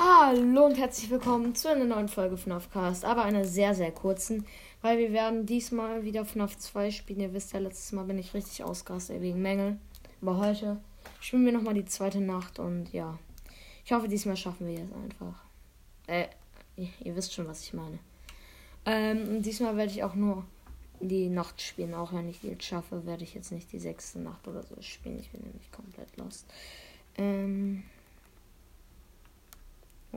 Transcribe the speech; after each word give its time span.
Hallo 0.00 0.66
und 0.66 0.78
herzlich 0.78 1.10
willkommen 1.10 1.56
zu 1.56 1.68
einer 1.68 1.84
neuen 1.84 2.06
Folge 2.06 2.36
FNAF 2.36 2.70
Cast, 2.70 3.04
aber 3.04 3.24
einer 3.24 3.44
sehr, 3.44 3.74
sehr 3.74 3.90
kurzen, 3.90 4.46
weil 4.80 4.96
wir 4.96 5.12
werden 5.12 5.44
diesmal 5.44 6.04
wieder 6.04 6.24
FNAF 6.24 6.56
2 6.56 6.92
spielen. 6.92 7.18
Ihr 7.18 7.34
wisst 7.34 7.52
ja, 7.52 7.58
letztes 7.58 7.90
Mal 7.90 8.04
bin 8.04 8.16
ich 8.16 8.32
richtig 8.32 8.62
ausgerastet 8.62 9.20
wegen 9.20 9.42
Mängel. 9.42 9.76
Aber 10.22 10.36
heute 10.36 10.76
spielen 11.18 11.44
wir 11.44 11.50
nochmal 11.50 11.74
die 11.74 11.84
zweite 11.84 12.20
Nacht 12.20 12.60
und 12.60 12.92
ja, 12.92 13.18
ich 13.84 13.90
hoffe, 13.90 14.06
diesmal 14.06 14.36
schaffen 14.36 14.68
wir 14.68 14.78
es 14.78 14.92
einfach. 14.92 15.42
Äh, 16.06 16.28
ihr 16.76 17.16
wisst 17.16 17.34
schon, 17.34 17.48
was 17.48 17.64
ich 17.64 17.74
meine. 17.74 17.98
Ähm, 18.86 19.28
und 19.28 19.42
diesmal 19.42 19.76
werde 19.76 19.90
ich 19.90 20.04
auch 20.04 20.14
nur 20.14 20.44
die 21.00 21.28
Nacht 21.28 21.60
spielen, 21.60 21.94
auch 21.94 22.12
wenn 22.12 22.28
ich 22.28 22.38
die 22.38 22.50
jetzt 22.50 22.64
schaffe, 22.64 23.04
werde 23.04 23.24
ich 23.24 23.34
jetzt 23.34 23.50
nicht 23.50 23.72
die 23.72 23.80
sechste 23.80 24.20
Nacht 24.20 24.46
oder 24.46 24.62
so 24.62 24.80
spielen. 24.80 25.18
Ich 25.18 25.32
bin 25.32 25.40
nämlich 25.40 25.72
komplett 25.72 26.16
lost. 26.16 26.46
Ähm. 27.16 27.82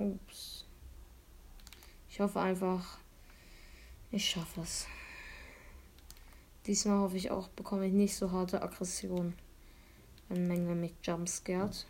Ups. 0.02 0.66
Ich 2.10 2.20
hoffe 2.20 2.40
einfach, 2.40 2.98
ich 4.12 4.30
schaffe 4.30 4.62
es. 4.62 4.88
Diesmal 6.66 7.00
hoffe 7.00 7.18
ich 7.18 7.32
auch, 7.32 7.48
bekomme 7.50 7.86
ich 7.86 7.94
nicht 7.94 8.16
so 8.16 8.32
harte 8.32 8.62
Aggression. 8.62 9.34
Wenn 10.28 10.48
Menge 10.48 10.76
mich 10.76 10.94
jumpscared. 11.04 11.86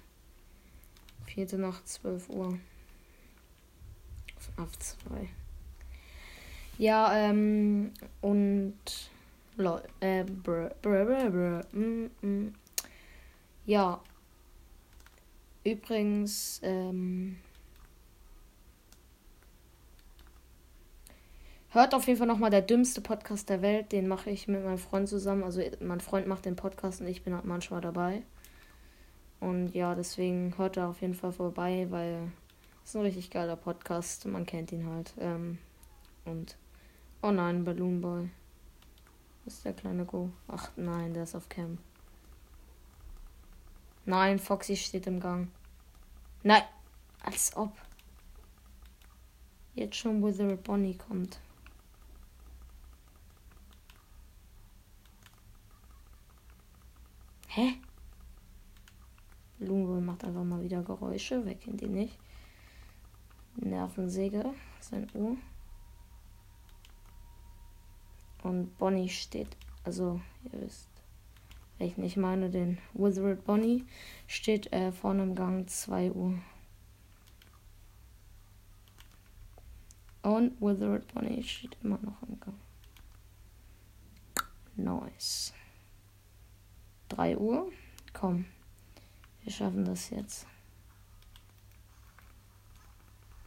Vierte 1.25 1.57
Nacht, 1.57 1.87
12 1.87 2.29
Uhr. 2.29 2.59
Auf 4.57 4.77
2. 4.77 5.29
Ja, 6.77 7.15
ähm, 7.15 7.91
und. 8.21 8.75
Lol, 9.57 9.83
äh, 9.99 10.23
brr, 10.23 10.73
brr, 10.81 11.05
brr, 11.05 11.29
brr, 11.29 11.65
mm, 11.73 12.09
mm. 12.21 12.55
Ja. 13.65 14.01
Übrigens, 15.63 16.59
ähm. 16.63 17.37
Hört 21.73 21.93
auf 21.93 22.05
jeden 22.05 22.19
Fall 22.19 22.27
nochmal 22.27 22.49
der 22.49 22.61
dümmste 22.61 22.99
Podcast 22.99 23.47
der 23.47 23.61
Welt. 23.61 23.93
Den 23.93 24.09
mache 24.09 24.29
ich 24.29 24.49
mit 24.49 24.61
meinem 24.61 24.77
Freund 24.77 25.07
zusammen. 25.07 25.45
Also 25.45 25.61
mein 25.79 26.01
Freund 26.01 26.27
macht 26.27 26.43
den 26.43 26.57
Podcast 26.57 26.99
und 26.99 27.07
ich 27.07 27.23
bin 27.23 27.33
halt 27.33 27.45
manchmal 27.45 27.79
dabei. 27.79 28.23
Und 29.39 29.69
ja, 29.69 29.95
deswegen 29.95 30.53
hört 30.57 30.75
da 30.75 30.89
auf 30.89 30.99
jeden 30.99 31.13
Fall 31.13 31.31
vorbei, 31.31 31.87
weil 31.89 32.29
es 32.83 32.89
ist 32.89 32.95
ein 32.97 33.03
richtig 33.03 33.31
geiler 33.31 33.55
Podcast. 33.55 34.25
Man 34.25 34.45
kennt 34.45 34.73
ihn 34.73 34.85
halt. 34.85 35.13
Ähm, 35.17 35.59
und 36.25 36.57
oh 37.21 37.31
nein, 37.31 37.63
Balloon 37.63 38.01
Boy. 38.01 38.29
Was 39.45 39.53
ist 39.53 39.65
der 39.65 39.73
kleine 39.73 40.03
Go? 40.03 40.29
Ach 40.49 40.71
nein, 40.75 41.13
der 41.13 41.23
ist 41.23 41.35
auf 41.35 41.47
Cam. 41.47 41.77
Nein, 44.05 44.39
Foxy 44.39 44.75
steht 44.75 45.07
im 45.07 45.21
Gang. 45.21 45.47
Nein, 46.43 46.63
als 47.23 47.55
ob. 47.55 47.71
Jetzt 49.73 49.95
schon 49.95 50.21
Withered 50.21 50.63
Bonnie 50.63 50.97
kommt. 50.97 51.39
Hä? 57.53 57.73
Lungo 59.59 59.99
macht 59.99 60.23
einfach 60.23 60.45
mal 60.45 60.63
wieder 60.63 60.81
Geräusche. 60.83 61.43
Wer 61.43 61.55
kennt 61.55 61.81
ihn 61.81 61.91
nicht? 61.91 62.17
Nervensäge, 63.57 64.53
sein 64.79 65.05
Uhr. 65.13 65.35
Und 68.43 68.77
Bonnie 68.77 69.09
steht, 69.09 69.57
also 69.83 70.21
ihr 70.45 70.61
wisst, 70.61 70.89
welchen 71.77 72.05
ich 72.05 72.15
meine, 72.15 72.49
den 72.49 72.77
Withered 72.93 73.43
Bonnie, 73.43 73.83
steht 74.27 74.71
äh, 74.71 74.93
vorne 74.93 75.23
im 75.23 75.35
Gang 75.35 75.69
2 75.69 76.13
Uhr. 76.13 76.39
Und 80.21 80.61
Withered 80.61 81.13
Bonnie 81.13 81.43
steht 81.43 81.75
immer 81.83 81.99
noch 82.01 82.23
im 82.23 82.39
Gang. 82.39 82.55
Nice. 84.77 85.53
3 87.11 87.37
Uhr. 87.37 87.71
Komm, 88.13 88.45
wir 89.43 89.51
schaffen 89.51 89.85
das 89.85 90.09
jetzt. 90.09 90.47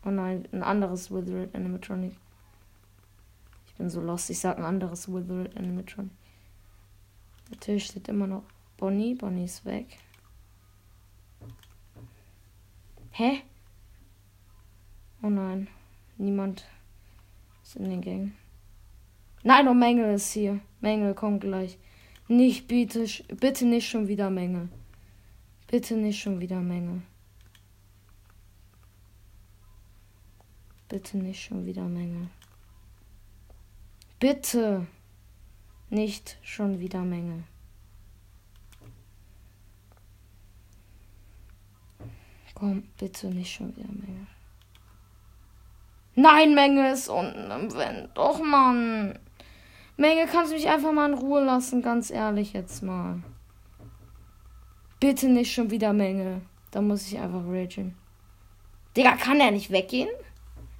Oh 0.05 0.11
nein, 0.11 0.47
ein 0.53 0.63
anderes 0.63 1.11
Withered 1.11 1.55
Animatronic. 1.55 2.15
Ich 3.67 3.75
bin 3.75 3.89
so 3.89 4.01
lost, 4.01 4.29
ich 4.31 4.39
sag 4.39 4.59
ein 4.59 4.65
anderes 4.65 5.09
Withered 5.09 5.57
Animatronic. 5.57 6.13
Natürlich 7.51 7.87
steht 7.87 8.09
immer 8.09 8.27
noch 8.27 8.45
Bonnie. 8.77 9.15
Bonnie 9.15 9.45
ist 9.45 9.65
weg. 9.65 9.99
Hä? 13.13 13.43
Oh 15.23 15.31
nein, 15.31 15.69
niemand 16.19 16.67
ist 17.63 17.77
in 17.77 17.89
den 17.89 18.01
Gängen. 18.03 18.37
Nein, 19.43 19.69
oh 19.69 19.75
Mängel 19.75 20.15
ist 20.15 20.33
hier. 20.33 20.61
Mängel 20.81 21.15
kommt 21.15 21.41
gleich. 21.41 21.79
Nicht 22.27 22.69
bitte, 22.69 23.07
bitte 23.37 23.67
nicht 23.67 23.89
schon 23.89 24.09
wieder 24.09 24.31
Menge. 24.31 24.69
Bitte 25.67 25.95
nicht 25.95 26.21
schon 26.21 26.41
wieder 26.41 26.61
Menge. 26.61 27.03
Bitte 30.89 31.19
nicht 31.19 31.43
schon 31.43 31.67
wieder 31.67 31.85
Menge. 31.85 32.31
Bitte 34.19 34.87
nicht 35.91 36.39
schon 36.43 36.81
wieder 36.81 37.03
Menge. 37.03 37.45
Komm, 42.55 42.85
bitte 42.99 43.27
nicht 43.27 43.53
schon 43.53 43.77
wieder 43.77 43.89
Menge. 43.89 44.27
Nein, 46.15 46.55
Menge 46.55 46.93
ist 46.93 47.09
unten 47.09 47.51
im 47.51 47.73
Wind. 47.75 48.11
Doch, 48.15 48.41
Mann. 48.41 49.19
Menge, 49.97 50.27
kannst 50.27 50.50
du 50.50 50.56
mich 50.56 50.69
einfach 50.69 50.93
mal 50.93 51.12
in 51.12 51.19
Ruhe 51.19 51.44
lassen, 51.44 51.82
ganz 51.82 52.10
ehrlich 52.10 52.53
jetzt 52.53 52.82
mal. 52.82 53.22
Bitte 54.99 55.28
nicht 55.28 55.53
schon 55.53 55.71
wieder 55.71 55.93
Menge. 55.93 56.43
Da 56.71 56.81
muss 56.81 57.06
ich 57.06 57.19
einfach 57.19 57.44
ragen. 57.47 57.97
Digga, 58.97 59.16
kann 59.16 59.41
er 59.41 59.53
nicht 59.53 59.71
weggehen? 59.71 60.09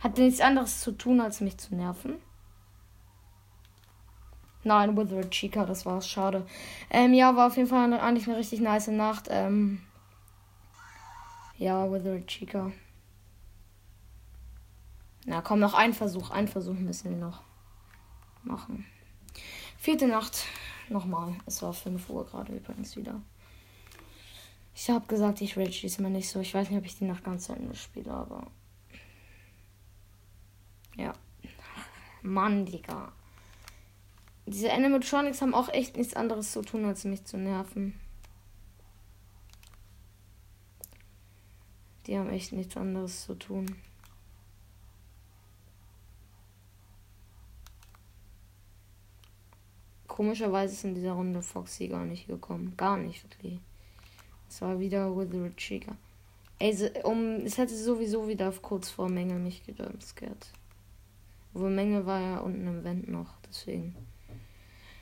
Hat 0.00 0.19
er 0.19 0.25
nichts 0.25 0.41
anderes 0.41 0.80
zu 0.80 0.92
tun, 0.92 1.20
als 1.20 1.41
mich 1.41 1.58
zu 1.58 1.75
nerven? 1.75 2.16
Nein, 4.64 4.97
Withered 4.97 5.31
Chica, 5.31 5.64
das 5.64 5.84
war's, 5.84 6.08
schade. 6.08 6.46
Ähm, 6.91 7.12
ja, 7.12 7.36
war 7.36 7.48
auf 7.48 7.56
jeden 7.56 7.69
Fall 7.69 7.92
eigentlich 7.92 8.26
eine 8.26 8.38
richtig 8.38 8.60
nice 8.60 8.88
Nacht. 8.88 9.28
Ähm, 9.31 9.82
ja, 11.58 11.91
Withered 11.92 12.26
Chica. 12.26 12.72
Na 15.26 15.41
komm, 15.42 15.60
noch 15.60 15.75
ein 15.75 15.92
Versuch. 15.92 16.31
Ein 16.31 16.48
Versuch 16.48 16.75
müssen 16.75 17.10
wir 17.10 17.19
noch 17.19 17.42
machen. 18.42 18.86
Vierte 19.84 20.06
Nacht. 20.06 20.47
Nochmal. 20.89 21.34
Es 21.45 21.61
war 21.61 21.75
5 21.75 22.09
Uhr 22.09 22.25
gerade 22.25 22.56
übrigens 22.56 22.97
wieder. 22.97 23.21
Ich 24.75 24.89
habe 24.89 25.06
gesagt, 25.09 25.43
ich 25.43 25.59
rage 25.59 25.78
diesmal 25.83 26.11
nicht 26.11 26.31
so. 26.31 26.41
Ich 26.41 26.55
weiß 26.55 26.71
nicht, 26.71 26.78
ob 26.78 26.87
ich 26.87 26.97
die 26.97 27.05
Nacht 27.05 27.22
ganz 27.22 27.45
zu 27.45 27.53
Ende 27.53 27.77
spiele, 27.77 28.11
aber. 28.11 28.47
Ja. 30.97 31.12
Mann, 32.23 32.65
Digga. 32.65 33.12
Diese 34.47 34.73
Animatronics 34.73 35.43
haben 35.43 35.53
auch 35.53 35.69
echt 35.69 35.99
nichts 35.99 36.15
anderes 36.15 36.53
zu 36.53 36.62
tun, 36.62 36.87
als 36.87 37.05
mich 37.05 37.27
zu 37.27 37.37
nerven. 37.37 38.00
Die 42.06 42.17
haben 42.17 42.31
echt 42.31 42.53
nichts 42.53 42.75
anderes 42.78 43.27
zu 43.27 43.34
tun. 43.34 43.77
Komischerweise 50.14 50.75
ist 50.75 50.84
in 50.84 50.94
dieser 50.94 51.14
Runde 51.14 51.42
Foxy 51.42 51.88
gar 51.88 52.04
nicht 52.04 52.28
gekommen. 52.28 52.75
Gar 52.76 52.98
nicht, 52.98 53.25
wirklich. 53.25 53.58
Es 54.48 54.62
war 54.62 54.78
wieder 54.78 55.16
Withered 55.16 55.56
Chica. 55.56 55.97
Ey, 56.60 56.72
so, 56.72 56.86
um, 57.02 57.44
es 57.44 57.58
hätte 57.58 57.76
sowieso 57.76 58.28
wieder 58.28 58.52
kurz 58.62 58.91
vor 58.91 59.08
Menge 59.08 59.34
mich 59.34 59.66
gedumpscared. 59.66 60.52
Obwohl 61.52 61.70
Menge 61.70 62.06
war 62.06 62.20
ja 62.20 62.38
unten 62.38 62.64
im 62.64 62.84
Vent 62.84 63.08
noch, 63.08 63.26
deswegen 63.49 63.96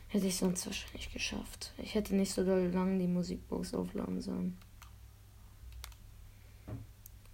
hätte 0.09 0.29
ich 0.29 0.37
sonst 0.37 0.65
wahrscheinlich 0.65 1.13
geschafft. 1.13 1.75
Ich 1.77 1.95
hätte 1.95 2.15
nicht 2.15 2.33
so 2.33 2.43
doll 2.43 2.71
lang 2.73 2.99
die 2.99 3.07
Musikbox 3.07 3.75
aufladen 3.75 4.23
sollen. 4.23 4.57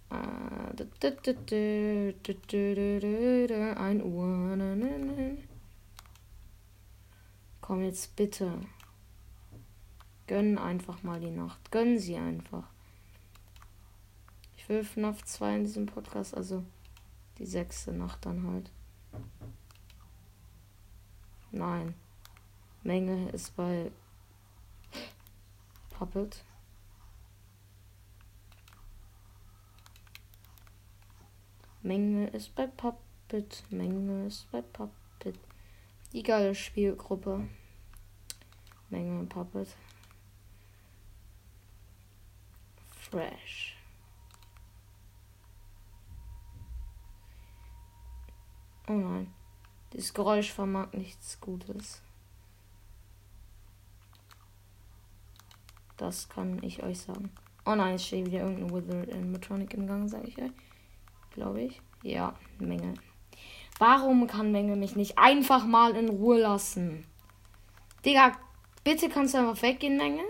Ein 0.09 0.75
Uhr. 4.03 4.57
Komm 7.69 7.83
jetzt 7.83 8.15
bitte. 8.15 8.59
Gönn 10.25 10.57
einfach 10.57 11.03
mal 11.03 11.19
die 11.19 11.29
Nacht. 11.29 11.69
Gönn 11.69 11.99
sie 11.99 12.15
einfach. 12.15 12.63
Ich 14.57 14.67
will 14.67 14.83
FNAF 14.83 15.23
2 15.23 15.57
in 15.57 15.63
diesem 15.65 15.85
Podcast, 15.85 16.35
also 16.35 16.63
die 17.37 17.45
sechste 17.45 17.93
Nacht 17.93 18.25
dann 18.25 18.47
halt. 18.47 18.71
Nein. 21.51 21.93
Menge 22.81 23.29
ist 23.29 23.55
bei 23.55 23.91
Puppet. 25.91 26.43
Menge 31.83 32.29
ist 32.29 32.55
bei 32.55 32.65
Puppet. 32.65 33.63
Menge 33.69 34.25
ist 34.25 34.51
bei 34.51 34.63
Puppet. 34.63 35.37
Die 36.13 36.23
geile 36.23 36.55
Spielgruppe. 36.55 37.47
Menge 38.89 39.25
Puppet. 39.25 39.67
Fresh. 43.09 43.75
Oh 48.87 48.93
nein. 48.93 49.33
Dieses 49.93 50.13
Geräusch 50.13 50.51
vermag 50.51 50.93
nichts 50.93 51.39
Gutes. 51.39 52.01
Das 55.97 56.29
kann 56.29 56.63
ich 56.63 56.81
euch 56.81 56.99
sagen. 56.99 57.31
Oh 57.65 57.75
nein, 57.75 57.95
es 57.95 58.05
steht 58.05 58.25
wieder 58.25 58.39
irgendein 58.39 58.73
Withered 58.73 59.13
Animatronic 59.13 59.73
im 59.73 59.85
Gang, 59.85 60.09
sage 60.09 60.27
ich 60.27 60.37
euch. 60.41 60.51
Glaube 61.31 61.61
ich. 61.61 61.81
Ja, 62.03 62.33
Menge. 62.57 62.93
Warum 63.77 64.27
kann 64.27 64.51
Menge 64.51 64.75
mich 64.75 64.95
nicht 64.95 65.17
einfach 65.17 65.65
mal 65.65 65.95
in 65.95 66.09
Ruhe 66.09 66.39
lassen? 66.39 67.05
Digga, 68.05 68.31
bitte 68.83 69.09
kannst 69.09 69.33
du 69.33 69.39
einfach 69.39 69.61
weggehen, 69.61 69.97
Menge. 69.97 70.23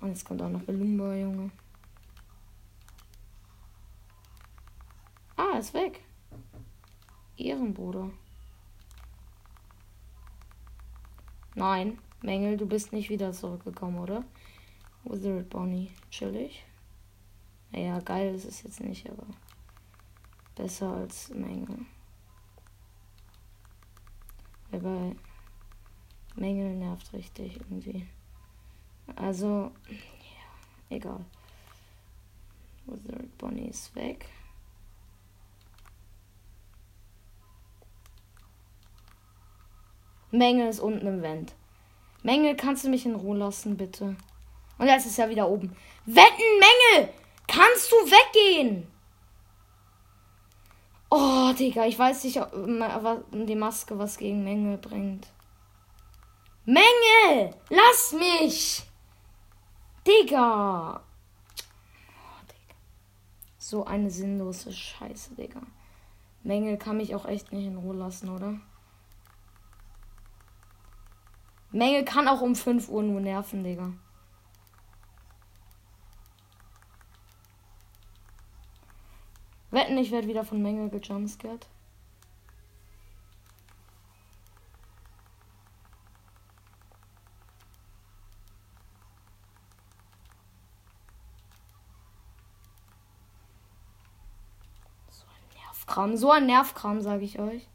Und 0.00 0.08
jetzt 0.08 0.24
kommt 0.24 0.42
auch 0.42 0.48
noch 0.48 0.62
Belumba, 0.62 1.14
Junge. 1.14 1.50
Ah, 5.36 5.58
ist 5.58 5.74
weg. 5.74 6.02
Ehrenbruder. 7.36 8.10
Nein, 11.54 11.98
Mängel, 12.22 12.56
du 12.56 12.66
bist 12.66 12.92
nicht 12.92 13.08
wieder 13.08 13.32
zurückgekommen, 13.32 13.98
oder? 13.98 14.24
Withered 15.04 15.48
Bonnie. 15.48 15.90
Chillig. 16.10 16.64
Naja, 17.72 17.98
geil 18.00 18.34
ist 18.34 18.44
es 18.44 18.62
jetzt 18.62 18.80
nicht, 18.80 19.08
aber 19.08 19.26
besser 20.54 20.92
als 20.92 21.30
Mängel. 21.30 21.86
Aber 24.72 25.12
Mängel 26.36 26.74
nervt 26.76 27.12
richtig 27.12 27.56
irgendwie. 27.56 28.06
Also, 29.16 29.72
ja, 29.88 30.96
egal. 30.96 31.24
Withered 32.86 33.36
Bonnie 33.38 33.68
ist 33.68 33.94
weg. 33.94 34.26
Mängel 40.30 40.68
ist 40.68 40.80
unten 40.80 41.06
im 41.06 41.22
Vent. 41.22 41.54
Mängel, 42.22 42.56
kannst 42.56 42.84
du 42.84 42.88
mich 42.88 43.06
in 43.06 43.14
Ruhe 43.14 43.38
lassen, 43.38 43.76
bitte? 43.76 44.16
Und 44.78 44.86
jetzt 44.86 45.06
ist 45.06 45.18
er 45.18 45.30
wieder 45.30 45.48
oben. 45.48 45.74
Wetten, 46.04 46.60
Mängel! 46.60 47.12
Kannst 47.46 47.90
du 47.90 47.96
weggehen? 47.96 48.86
Oh, 51.08 51.52
Digga, 51.56 51.86
ich 51.86 51.98
weiß 51.98 52.24
nicht, 52.24 52.40
ob 52.40 52.50
die 53.32 53.54
Maske 53.54 53.98
was 53.98 54.18
gegen 54.18 54.42
Mängel 54.44 54.76
bringt. 54.76 55.28
Mängel! 56.66 57.54
Lass 57.70 58.12
mich! 58.12 58.82
Digga! 60.06 61.00
Digga. 62.50 62.76
So 63.58 63.84
eine 63.84 64.10
sinnlose 64.10 64.72
Scheiße, 64.72 65.34
Digga. 65.36 65.62
Mängel 66.42 66.76
kann 66.76 66.98
mich 66.98 67.14
auch 67.14 67.24
echt 67.24 67.52
nicht 67.52 67.66
in 67.66 67.78
Ruhe 67.78 67.96
lassen, 67.96 68.28
oder? 68.28 68.60
Mängel 71.70 72.04
kann 72.04 72.28
auch 72.28 72.40
um 72.40 72.54
5 72.54 72.88
Uhr 72.88 73.02
nur 73.02 73.20
nerven, 73.20 73.64
Digga. 73.64 73.92
Wetten, 79.76 79.98
ich 79.98 80.10
werde 80.10 80.26
wieder 80.26 80.42
von 80.42 80.62
Mängel 80.62 80.88
gejumpscared. 80.88 81.66
So 95.10 95.24
ein 95.26 95.56
Nervkram, 95.96 96.16
so 96.16 96.30
ein 96.30 96.46
Nervkram, 96.46 97.00
sage 97.00 97.24
ich 97.24 97.38
euch. 97.38 97.66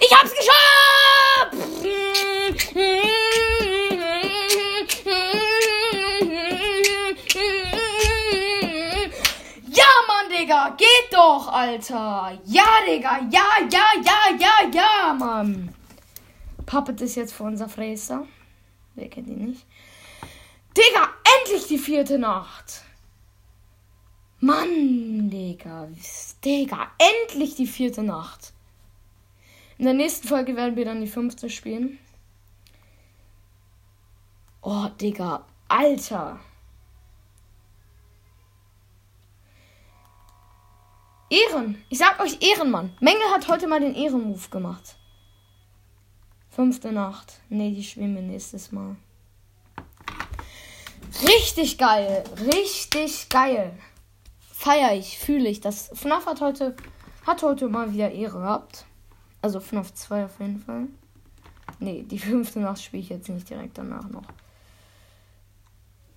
Ich 0.00 0.12
hab's 0.12 0.32
geschafft! 0.34 1.86
Digga, 10.28 10.76
geht 10.76 11.12
doch, 11.12 11.48
Alter. 11.48 12.38
Ja, 12.44 12.64
Digga, 12.86 13.20
ja, 13.30 13.44
ja, 13.70 13.86
ja, 14.04 14.36
ja, 14.38 14.70
ja, 14.72 15.14
Mann. 15.14 15.74
Puppet 16.66 17.00
ist 17.00 17.14
jetzt 17.14 17.32
vor 17.32 17.46
unser 17.46 17.68
Fräser. 17.68 18.26
Wer 18.94 19.08
kennt 19.08 19.28
ihn 19.28 19.46
nicht? 19.46 19.64
Digga, 20.76 21.08
endlich 21.40 21.66
die 21.68 21.78
vierte 21.78 22.18
Nacht. 22.18 22.82
Mann, 24.40 25.30
Digga. 25.30 25.88
Digga, 26.44 26.90
endlich 26.98 27.54
die 27.54 27.66
vierte 27.66 28.02
Nacht. 28.02 28.52
In 29.78 29.84
der 29.84 29.94
nächsten 29.94 30.28
Folge 30.28 30.56
werden 30.56 30.76
wir 30.76 30.84
dann 30.84 31.00
die 31.00 31.06
fünfte 31.06 31.50
spielen. 31.50 31.98
Oh, 34.62 34.88
Digga. 35.00 35.44
Alter. 35.68 36.40
Ehren. 41.30 41.82
Ich 41.88 41.98
sag 41.98 42.20
euch 42.20 42.40
Ehrenmann. 42.40 42.96
Menge 43.00 43.24
hat 43.32 43.48
heute 43.48 43.66
mal 43.66 43.80
den 43.80 43.94
Ehrenmove 43.94 44.48
gemacht. 44.50 44.96
Fünfte 46.50 46.92
Nacht. 46.92 47.40
Nee, 47.48 47.72
die 47.72 47.84
spielen 47.84 48.14
wir 48.14 48.22
nächstes 48.22 48.70
Mal. 48.70 48.96
Richtig 51.22 51.78
geil. 51.78 52.24
Richtig 52.52 53.28
geil. 53.28 53.76
Feier 54.56 54.94
ich, 54.94 55.18
fühle 55.18 55.48
ich. 55.48 55.60
Das 55.60 55.90
FNAF 55.94 56.26
hat 56.26 56.40
heute, 56.40 56.74
hat 57.26 57.42
heute 57.42 57.68
mal 57.68 57.92
wieder 57.92 58.10
Ehre 58.10 58.38
gehabt. 58.38 58.86
Also 59.42 59.60
FNAF 59.60 59.92
2 59.94 60.24
auf 60.24 60.40
jeden 60.40 60.60
Fall. 60.60 60.88
Nee, 61.78 62.02
die 62.02 62.18
fünfte 62.18 62.60
Nacht 62.60 62.82
spiele 62.82 63.02
ich 63.02 63.08
jetzt 63.08 63.28
nicht 63.28 63.48
direkt 63.48 63.78
danach 63.78 64.08
noch. 64.08 64.24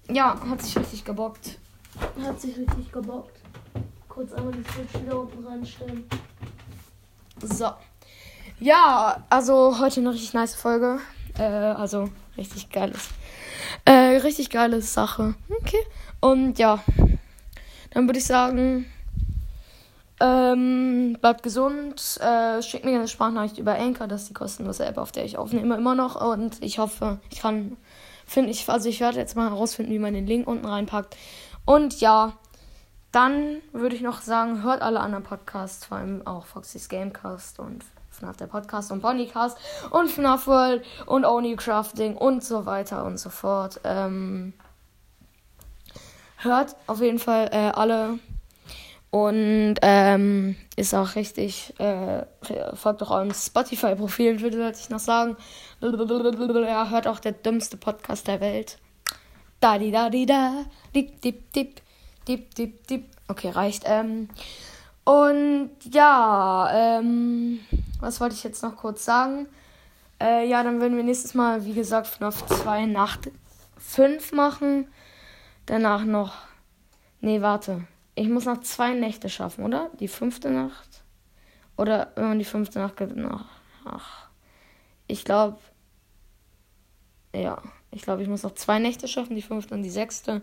Ja, 0.09 0.39
hat 0.49 0.61
sich 0.61 0.77
richtig 0.77 1.05
gebockt. 1.05 1.59
Hat 2.23 2.39
sich 2.39 2.57
richtig 2.57 2.91
gebockt 2.91 3.39
kurz 4.19 4.33
einmal 4.33 4.51
die 4.51 4.69
Switch 4.69 5.01
wieder 5.01 5.17
unten 5.17 5.47
reinstellen. 5.47 6.03
So. 7.41 7.71
Ja, 8.59 9.23
also 9.29 9.79
heute 9.79 10.01
eine 10.01 10.11
richtig 10.11 10.33
nice 10.33 10.55
Folge. 10.55 10.99
Äh, 11.37 11.43
also 11.43 12.09
richtig 12.35 12.69
geiles. 12.69 13.11
Äh, 13.85 14.17
richtig 14.17 14.49
geile 14.49 14.81
Sache. 14.81 15.35
Okay. 15.61 15.79
Und 16.19 16.59
ja. 16.59 16.83
Dann 17.91 18.07
würde 18.07 18.19
ich 18.19 18.25
sagen. 18.25 18.85
Ähm, 20.21 21.17
bleibt 21.21 21.43
gesund. 21.43 22.19
Äh, 22.21 22.61
schickt 22.61 22.85
mir 22.85 22.95
eine 22.95 23.07
Sprachnachricht 23.07 23.57
über 23.57 23.77
Anchor. 23.77 24.07
Das 24.07 24.23
ist 24.23 24.29
die 24.29 24.33
kostenlose 24.33 24.85
App, 24.85 24.97
auf 24.97 25.11
der 25.11 25.25
ich 25.25 25.37
aufnehme 25.37 25.75
immer 25.75 25.95
noch. 25.95 26.19
Und 26.19 26.61
ich 26.61 26.79
hoffe, 26.79 27.19
ich 27.29 27.39
kann. 27.39 27.77
Finde 28.25 28.51
ich, 28.51 28.69
also 28.69 28.87
ich 28.89 28.99
werde 28.99 29.17
jetzt 29.17 29.35
mal 29.35 29.49
herausfinden, 29.49 29.91
wie 29.91 29.97
man 29.97 30.13
den 30.13 30.27
Link 30.27 30.47
unten 30.47 30.67
reinpackt. 30.67 31.17
Und 31.65 31.99
ja, 31.99 32.33
dann 33.11 33.57
würde 33.71 33.95
ich 33.95 34.01
noch 34.01 34.21
sagen, 34.21 34.61
hört 34.61 34.83
alle 34.83 34.99
anderen 34.99 35.23
Podcasts, 35.23 35.85
vor 35.85 35.97
allem 35.97 36.27
auch 36.27 36.45
Foxys 36.45 36.89
Gamecast 36.89 37.59
und 37.59 37.83
FNAF 38.11 38.37
der 38.37 38.47
Podcast 38.47 38.91
und 38.91 39.01
Bonnycast 39.01 39.57
und 39.89 40.11
FNAF 40.11 40.45
World 40.45 40.85
und 41.07 41.25
Only 41.25 41.55
Crafting 41.55 42.17
und 42.17 42.43
so 42.43 42.65
weiter 42.65 43.05
und 43.05 43.17
so 43.17 43.29
fort. 43.29 43.79
Ähm, 43.83 44.53
hört 46.43 46.75
auf 46.87 47.01
jeden 47.01 47.19
Fall 47.19 47.49
äh, 47.51 47.71
alle 47.71 48.19
und 49.11 49.75
ähm, 49.81 50.55
ist 50.75 50.93
auch 50.93 51.15
richtig, 51.15 51.73
äh, 51.79 52.25
folgt 52.75 53.01
auch 53.01 53.09
eurem 53.09 53.33
Spotify-Profil, 53.33 54.41
würde 54.41 54.71
ich 54.71 54.89
noch 54.89 54.99
sagen. 54.99 55.35
Ja, 55.81 56.89
hört 56.89 57.07
auch 57.07 57.19
der 57.19 57.31
dümmste 57.31 57.77
Podcast 57.77 58.27
der 58.27 58.39
Welt. 58.39 58.77
Da 59.59 59.77
di 59.77 59.91
da 59.91 60.09
di 60.09 60.25
da, 60.25 60.65
dip 60.93 61.21
dip 61.21 61.51
dip. 61.53 61.81
Dip, 62.27 62.53
dip, 62.53 62.85
dip. 62.85 63.05
Okay, 63.27 63.49
reicht. 63.49 63.83
Ähm, 63.87 64.29
und 65.03 65.71
ja, 65.91 66.69
ähm, 66.71 67.59
was 67.99 68.21
wollte 68.21 68.35
ich 68.35 68.43
jetzt 68.43 68.61
noch 68.61 68.75
kurz 68.75 69.03
sagen? 69.03 69.47
Äh, 70.21 70.47
ja, 70.47 70.61
dann 70.63 70.79
würden 70.79 70.95
wir 70.95 71.03
nächstes 71.03 71.33
Mal, 71.33 71.65
wie 71.65 71.73
gesagt, 71.73 72.05
FNAF 72.05 72.45
2 72.45 72.85
Nacht 72.85 73.31
5 73.79 74.33
machen. 74.33 74.87
Danach 75.69 76.03
noch. 76.03 76.33
Nee, 77.21 77.41
warte. 77.41 77.85
Ich 78.15 78.27
muss 78.27 78.45
noch 78.45 78.61
zwei 78.61 78.95
Nächte 78.95 79.29
schaffen, 79.29 79.63
oder? 79.63 79.91
Die 79.99 80.07
fünfte 80.07 80.49
Nacht? 80.49 81.03
Oder 81.77 82.11
wenn 82.15 82.29
man 82.29 82.39
die 82.39 82.45
fünfte 82.45 82.79
Nacht 82.79 82.99
nach. 83.15 83.45
Ach. 83.85 84.29
Ich 85.05 85.23
glaube. 85.23 85.59
Ja. 87.35 87.61
Ich 87.91 88.01
glaube, 88.01 88.23
ich 88.23 88.27
muss 88.27 88.41
noch 88.41 88.55
zwei 88.55 88.79
Nächte 88.79 89.07
schaffen, 89.07 89.35
die 89.35 89.43
fünfte 89.43 89.75
und 89.75 89.83
die 89.83 89.91
sechste. 89.91 90.41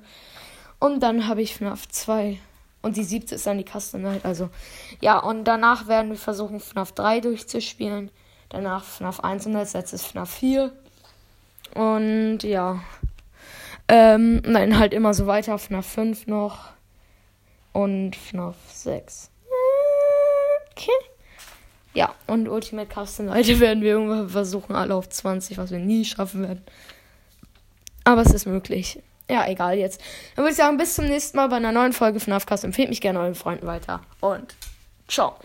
Und 0.78 1.00
dann 1.00 1.26
habe 1.26 1.42
ich 1.42 1.56
FNAF 1.56 1.88
2 1.88 2.38
Und 2.82 2.96
die 2.96 3.02
siebte 3.02 3.34
ist 3.34 3.48
dann 3.48 3.58
die 3.58 3.64
Custom 3.64 4.02
Night. 4.02 4.24
Also, 4.24 4.48
ja, 5.00 5.18
und 5.18 5.42
danach 5.42 5.88
werden 5.88 6.12
wir 6.12 6.18
versuchen, 6.18 6.60
FNAF 6.60 6.92
3 6.92 7.18
durchzuspielen. 7.18 8.12
Danach 8.48 8.84
FNAF 8.84 9.18
1 9.18 9.46
und 9.46 9.56
als 9.56 9.72
letztes 9.72 10.06
FNAF 10.06 10.30
4. 10.30 10.72
Und 11.74 12.44
ja. 12.44 12.80
Ähm, 13.88 14.42
nein, 14.44 14.78
halt 14.78 14.92
immer 14.92 15.14
so 15.14 15.26
weiter. 15.26 15.58
FNAF 15.58 15.86
5 15.86 16.26
noch. 16.26 16.70
Und 17.72 18.16
FNAF 18.16 18.56
6. 18.72 19.30
Okay. 20.72 20.90
Ja, 21.94 22.14
und 22.26 22.48
Ultimate 22.48 22.88
Custom 22.92 23.26
Leute 23.26 23.58
werden 23.60 23.82
wir 23.82 23.92
irgendwann 23.92 24.28
versuchen, 24.28 24.74
alle 24.76 24.94
auf 24.94 25.08
20, 25.08 25.56
was 25.56 25.70
wir 25.70 25.78
nie 25.78 26.04
schaffen 26.04 26.42
werden. 26.42 26.62
Aber 28.04 28.22
es 28.22 28.32
ist 28.32 28.46
möglich. 28.46 29.02
Ja, 29.28 29.48
egal 29.48 29.78
jetzt. 29.78 30.00
Dann 30.34 30.44
würde 30.44 30.52
ich 30.52 30.56
sagen, 30.56 30.76
bis 30.76 30.94
zum 30.94 31.06
nächsten 31.06 31.36
Mal 31.36 31.48
bei 31.48 31.56
einer 31.56 31.72
neuen 31.72 31.92
Folge 31.92 32.20
von 32.20 32.32
Afcast. 32.32 32.64
Empfehlt 32.64 32.90
mich 32.90 33.00
gerne 33.00 33.20
euren 33.20 33.34
Freunden 33.34 33.66
weiter. 33.66 34.02
Und 34.20 34.54
ciao. 35.08 35.36